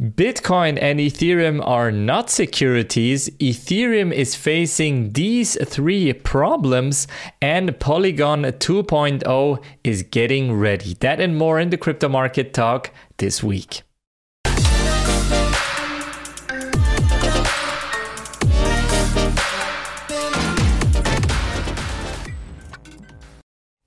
[0.00, 3.28] Bitcoin and Ethereum are not securities.
[3.40, 7.08] Ethereum is facing these three problems,
[7.42, 10.94] and Polygon 2.0 is getting ready.
[11.00, 13.82] That and more in the crypto market talk this week.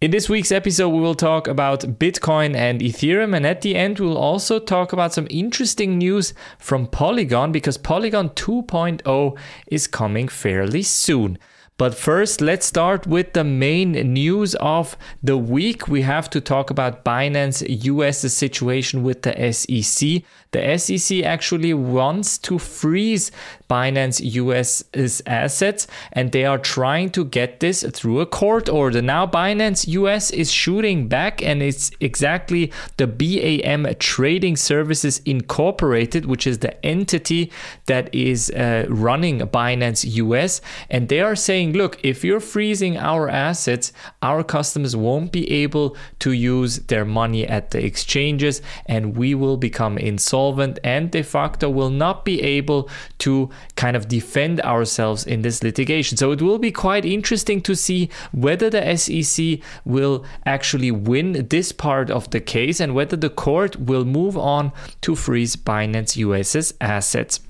[0.00, 3.98] In this week's episode, we will talk about Bitcoin and Ethereum, and at the end,
[3.98, 10.84] we'll also talk about some interesting news from Polygon because Polygon 2.0 is coming fairly
[10.84, 11.36] soon.
[11.78, 15.86] But first, let's start with the main news of the week.
[15.86, 20.24] We have to talk about Binance US situation with the SEC.
[20.50, 23.30] The SEC actually wants to freeze
[23.70, 29.02] Binance US's assets and they are trying to get this through a court order.
[29.02, 36.46] Now, Binance US is shooting back and it's exactly the BAM Trading Services Incorporated, which
[36.46, 37.52] is the entity
[37.86, 40.60] that is uh, running Binance US.
[40.88, 45.96] And they are saying, look, if you're freezing our assets, our customers won't be able
[46.20, 51.22] to use their money at the exchanges and we will become insolvent insolvent and de
[51.22, 52.88] facto will not be able
[53.18, 56.16] to kind of defend ourselves in this litigation.
[56.16, 61.72] So it will be quite interesting to see whether the SEC will actually win this
[61.72, 64.72] part of the case and whether the court will move on
[65.02, 67.40] to freeze Binance US's assets.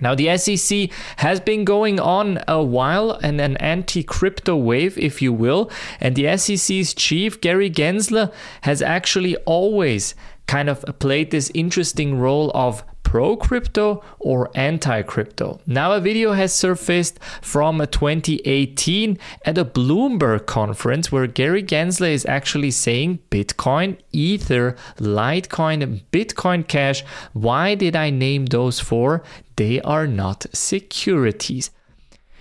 [0.00, 5.22] Now, the SEC has been going on a while and an anti crypto wave, if
[5.22, 5.70] you will.
[6.00, 10.14] And the SEC's chief, Gary Gensler, has actually always
[10.46, 15.60] kind of played this interesting role of pro crypto or anti crypto.
[15.64, 22.26] Now, a video has surfaced from 2018 at a Bloomberg conference where Gary Gensler is
[22.26, 27.04] actually saying Bitcoin, Ether, Litecoin, Bitcoin Cash.
[27.32, 29.22] Why did I name those four?
[29.54, 31.70] They are not securities.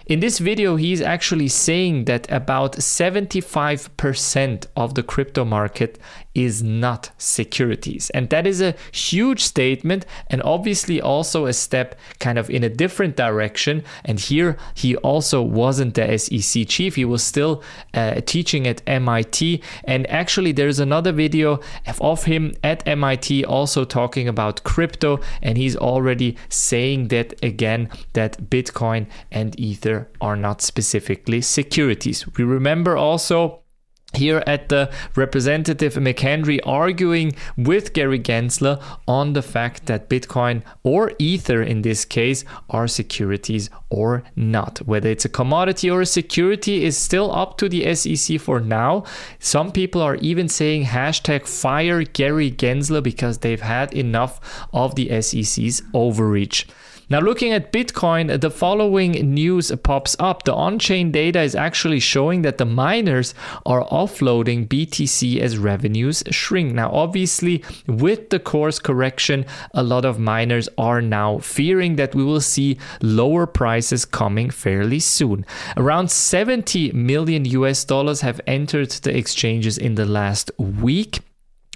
[0.07, 5.97] In this video, he's actually saying that about 75% of the crypto market
[6.35, 8.09] is not securities.
[8.11, 12.69] And that is a huge statement and obviously also a step kind of in a
[12.69, 13.83] different direction.
[14.03, 17.63] And here he also wasn't the SEC chief, he was still
[17.93, 19.63] uh, teaching at MIT.
[19.85, 21.61] And actually, there's another video
[22.01, 25.19] of him at MIT also talking about crypto.
[25.41, 32.25] And he's already saying that again that Bitcoin and Ether are not specifically securities.
[32.37, 33.61] We remember also
[34.15, 41.13] here at the representative McHenry arguing with Gary Gensler on the fact that Bitcoin or
[41.19, 44.79] Ether in this case are securities or not.
[44.79, 49.03] Whether it's a commodity or a security is still up to the SEC for now.
[49.39, 55.21] Some people are even saying hashtag fire Gary Gensler because they've had enough of the
[55.21, 56.67] SEC's overreach.
[57.07, 60.43] Now, looking at Bitcoin, the following news pops up.
[60.43, 66.23] The on chain data is actually showing that the miners are offloading BTC as revenues
[66.29, 66.73] shrink.
[66.73, 72.23] Now, obviously, with the course correction, a lot of miners are now fearing that we
[72.23, 75.45] will see lower prices coming fairly soon.
[75.77, 81.19] Around 70 million US dollars have entered the exchanges in the last week.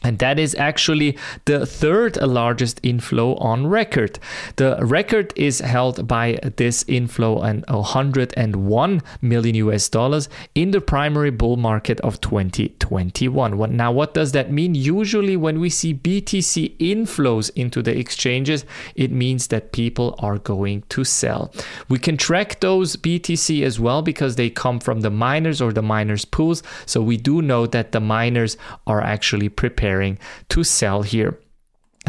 [0.04, 4.18] And that is actually the third largest inflow on record.
[4.56, 11.32] The record is held by this inflow and 101 million US dollars in the primary
[11.32, 13.76] bull market of 2021.
[13.76, 14.74] Now, what does that mean?
[14.74, 18.64] Usually, when we see BTC inflows into the exchanges,
[18.96, 21.52] it means that people are going to sell.
[21.90, 25.82] We can track those BTC as well because they come from the miners or the
[25.82, 26.64] miners' pools.
[26.86, 28.56] So we do know that the miners
[28.88, 30.20] are actually prepared preparing
[30.50, 31.40] to sell here.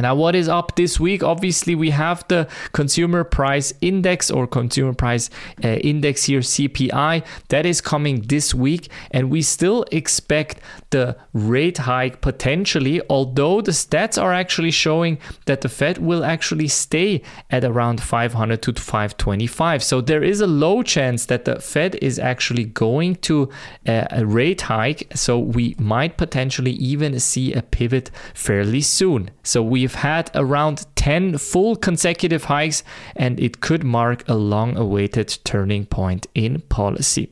[0.01, 1.23] Now, what is up this week?
[1.23, 5.31] Obviously, we have the consumer price index or consumer price
[5.63, 8.89] uh, index here, CPI, that is coming this week.
[9.11, 15.61] And we still expect the rate hike potentially, although the stats are actually showing that
[15.61, 19.83] the Fed will actually stay at around 500 to 525.
[19.83, 23.49] So there is a low chance that the Fed is actually going to
[23.87, 25.13] uh, a rate hike.
[25.15, 29.31] So we might potentially even see a pivot fairly soon.
[29.43, 32.85] So we we've had around 10 full consecutive hikes,
[33.17, 37.29] and it could mark a long awaited turning point in policy.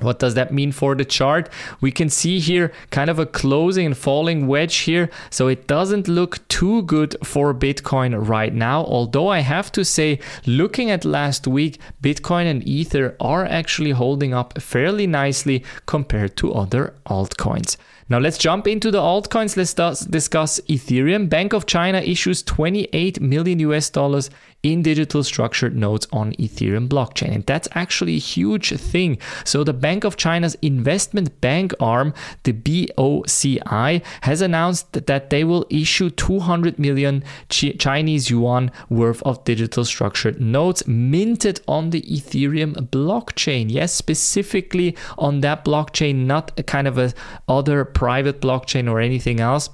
[0.00, 1.48] What does that mean for the chart?
[1.80, 5.10] We can see here kind of a closing and falling wedge here.
[5.28, 8.84] So it doesn't look too good for Bitcoin right now.
[8.84, 14.32] Although I have to say, looking at last week, Bitcoin and Ether are actually holding
[14.32, 17.76] up fairly nicely compared to other altcoins.
[18.10, 19.56] Now let's jump into the altcoins.
[19.56, 19.74] Let's
[20.06, 21.28] discuss Ethereum.
[21.28, 24.30] Bank of China issues 28 million US dollars
[24.62, 27.32] in digital structured notes on Ethereum blockchain.
[27.32, 29.18] And that's actually a huge thing.
[29.44, 32.12] So the Bank of China's investment bank arm,
[32.42, 39.84] the BOCI, has announced that they will issue 200 million Chinese yuan worth of digital
[39.84, 43.70] structured notes minted on the Ethereum blockchain.
[43.70, 47.12] Yes, specifically on that blockchain, not a kind of a
[47.48, 49.70] other private blockchain or anything else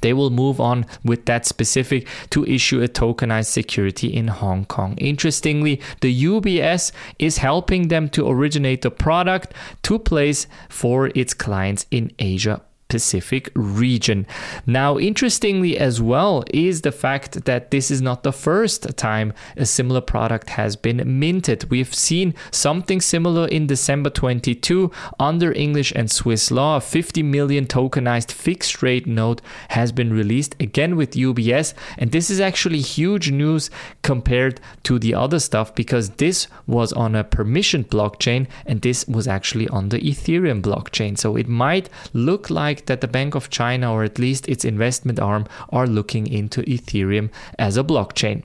[0.00, 4.96] they will move on with that specific to issue a tokenized security in Hong Kong.
[4.98, 11.86] Interestingly, the UBS is helping them to originate the product to place for its clients
[11.90, 14.26] in Asia Pacific region.
[14.66, 19.66] Now, interestingly, as well, is the fact that this is not the first time a
[19.66, 21.70] similar product has been minted.
[21.70, 24.90] We've seen something similar in December 22
[25.20, 26.76] under English and Swiss law.
[26.76, 32.30] A 50 million tokenized fixed rate note has been released again with UBS, and this
[32.30, 33.70] is actually huge news
[34.02, 39.28] compared to the other stuff because this was on a permissioned blockchain and this was
[39.28, 41.18] actually on the Ethereum blockchain.
[41.18, 45.18] So it might look like that the Bank of China, or at least its investment
[45.18, 48.42] arm, are looking into Ethereum as a blockchain.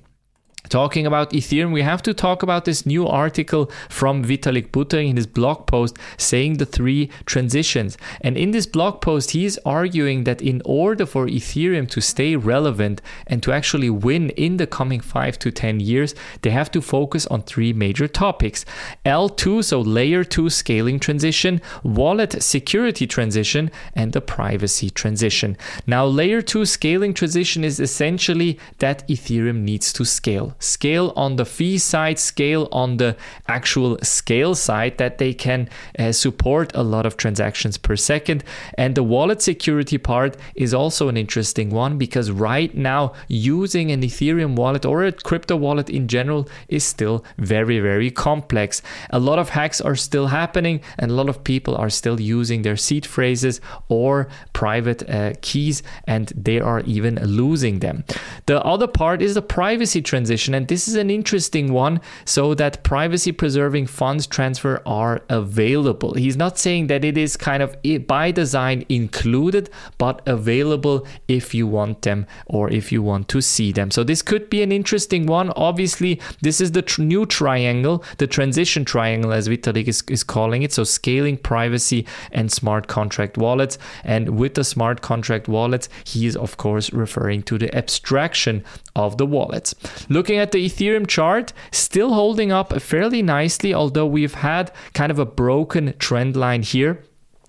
[0.74, 5.18] Talking about Ethereum, we have to talk about this new article from Vitalik Buterin in
[5.18, 7.96] his blog post saying the three transitions.
[8.22, 12.36] And in this blog post, he is arguing that in order for Ethereum to stay
[12.36, 16.82] relevant and to actually win in the coming five to 10 years, they have to
[16.82, 18.66] focus on three major topics
[19.06, 25.56] L2, so layer 2 scaling transition, wallet security transition, and the privacy transition.
[25.86, 31.14] Now, layer 2 scaling transition is essentially that Ethereum needs to scale scale.
[31.16, 33.16] on the fee side, scale on the
[33.48, 35.70] actual scale side that they can
[36.00, 38.44] uh, support a lot of transactions per second.
[38.78, 44.02] And the wallet security part is also an interesting one because right now using an
[44.02, 48.82] Ethereum wallet or a crypto wallet in general is still very, very complex.
[49.10, 52.62] A lot of hacks are still happening and a lot of people are still using
[52.62, 58.04] their seed phrases or private uh, keys and they are even losing them.
[58.46, 62.84] The other part is the privacy transition and this is an interesting one so that
[62.84, 66.14] privacy preserving funds transfer are available.
[66.14, 67.76] He's not saying that it is kind of
[68.08, 73.72] by design included, but available if you want them or if you want to see
[73.72, 73.92] them.
[73.92, 75.52] So this could be an interesting one.
[75.56, 80.64] Obviously, this is the tr- new triangle, the transition triangle, as Vitalik is, is calling
[80.64, 80.74] it.
[80.74, 83.78] So scaling privacy and smart contract wallets.
[84.04, 88.64] And with the smart contract wallets, he is, of course, referring to the abstraction
[88.96, 89.76] of the wallets.
[90.10, 95.20] Looking at the Ethereum chart, still holding up fairly nicely, although we've had kind of
[95.20, 97.04] a broken trend line here.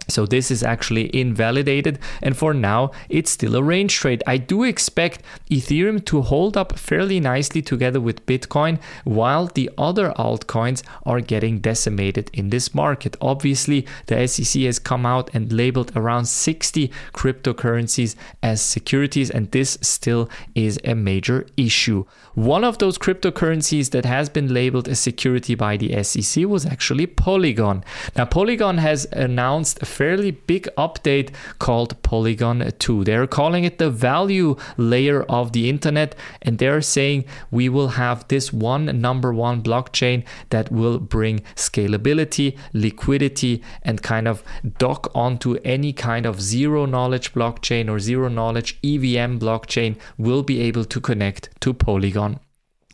[0.09, 4.23] So this is actually invalidated and for now it's still a range trade.
[4.27, 10.12] I do expect Ethereum to hold up fairly nicely together with Bitcoin while the other
[10.12, 13.17] altcoins are getting decimated in this market.
[13.21, 19.79] Obviously the SEC has come out and labeled around 60 cryptocurrencies as securities and this
[19.81, 22.05] still is a major issue.
[22.35, 27.06] One of those cryptocurrencies that has been labeled a security by the SEC was actually
[27.06, 27.85] Polygon.
[28.17, 33.05] Now Polygon has announced fairly big update called Polygon 2.
[33.05, 38.26] They're calling it the value layer of the internet, and they're saying we will have
[38.29, 44.43] this one number one blockchain that will bring scalability, liquidity, and kind of
[44.79, 50.60] dock onto any kind of zero knowledge blockchain or zero knowledge EVM blockchain will be
[50.60, 52.41] able to connect to Polygon.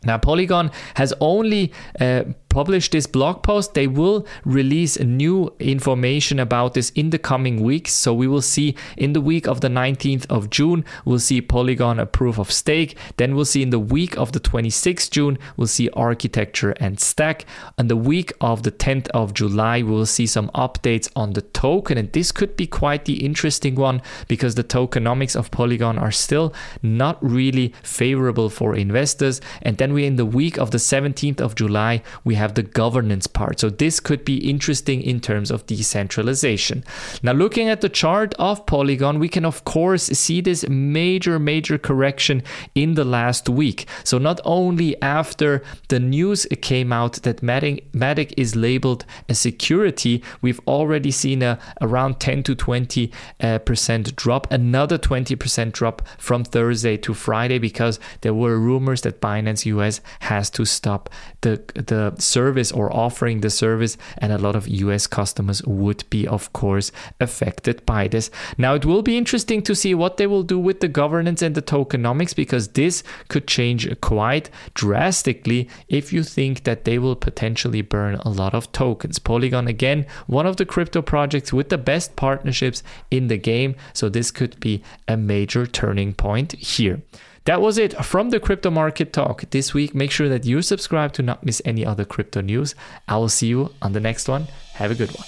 [0.03, 3.73] Now, Polygon has only uh, publish this blog post.
[3.75, 7.93] They will release new information about this in the coming weeks.
[7.93, 11.99] So we will see in the week of the 19th of June, we'll see Polygon
[11.99, 12.97] a proof of stake.
[13.17, 17.45] Then we'll see in the week of the 26th June, we'll see architecture and stack.
[17.77, 21.97] And the week of the 10th of July, we'll see some updates on the token.
[21.97, 26.53] And this could be quite the interesting one because the tokenomics of Polygon are still
[26.81, 29.39] not really favorable for investors.
[29.61, 33.27] And then we in the week of the 17th of July, we have the governance
[33.27, 33.59] part.
[33.59, 36.83] So this could be interesting in terms of decentralization.
[37.23, 41.77] Now, looking at the chart of Polygon, we can of course see this major, major
[41.77, 42.43] correction
[42.75, 43.87] in the last week.
[44.03, 50.59] So not only after the news came out that Matic, is labeled a security, we've
[50.67, 56.43] already seen a around 10 to 20 uh, percent drop, another 20 percent drop from
[56.43, 61.09] Thursday to Friday because there were rumors that Binance US has to stop
[61.41, 66.27] the the service or offering the service, and a lot of US customers would be,
[66.27, 68.29] of course, affected by this.
[68.57, 71.55] Now, it will be interesting to see what they will do with the governance and
[71.55, 77.81] the tokenomics because this could change quite drastically if you think that they will potentially
[77.81, 79.19] burn a lot of tokens.
[79.19, 84.09] Polygon, again, one of the crypto projects with the best partnerships in the game, so
[84.09, 87.01] this could be a major turning point here.
[87.45, 89.95] That was it from the crypto market talk this week.
[89.95, 92.75] Make sure that you subscribe to not miss any other crypto news.
[93.07, 94.47] I will see you on the next one.
[94.73, 95.25] Have a good one.